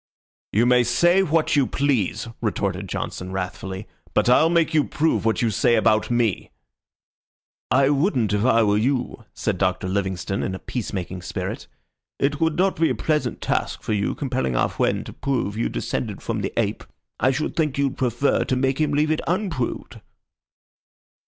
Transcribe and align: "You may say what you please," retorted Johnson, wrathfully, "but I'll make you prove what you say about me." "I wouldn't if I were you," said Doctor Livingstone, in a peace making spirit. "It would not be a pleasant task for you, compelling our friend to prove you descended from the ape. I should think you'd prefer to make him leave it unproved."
"You 0.51 0.65
may 0.65 0.83
say 0.83 1.21
what 1.21 1.55
you 1.55 1.67
please," 1.67 2.27
retorted 2.41 2.89
Johnson, 2.89 3.31
wrathfully, 3.31 3.87
"but 4.15 4.29
I'll 4.29 4.49
make 4.49 4.73
you 4.73 4.83
prove 4.83 5.25
what 5.25 5.43
you 5.43 5.51
say 5.51 5.75
about 5.75 6.09
me." 6.09 6.49
"I 7.69 7.89
wouldn't 7.89 8.33
if 8.33 8.43
I 8.43 8.63
were 8.63 8.79
you," 8.79 9.25
said 9.35 9.59
Doctor 9.59 9.87
Livingstone, 9.87 10.41
in 10.41 10.55
a 10.55 10.59
peace 10.59 10.91
making 10.91 11.21
spirit. 11.21 11.67
"It 12.17 12.41
would 12.41 12.57
not 12.57 12.77
be 12.79 12.89
a 12.89 12.95
pleasant 12.95 13.41
task 13.41 13.83
for 13.83 13.93
you, 13.93 14.15
compelling 14.15 14.55
our 14.55 14.69
friend 14.69 15.05
to 15.05 15.13
prove 15.13 15.55
you 15.55 15.69
descended 15.69 16.23
from 16.23 16.41
the 16.41 16.51
ape. 16.57 16.83
I 17.19 17.29
should 17.29 17.55
think 17.55 17.77
you'd 17.77 17.99
prefer 17.99 18.43
to 18.43 18.55
make 18.55 18.81
him 18.81 18.93
leave 18.93 19.11
it 19.11 19.21
unproved." 19.27 20.01